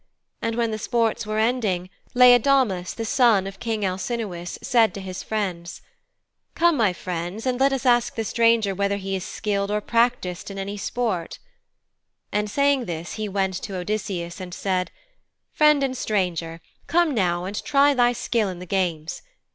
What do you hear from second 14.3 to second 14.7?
and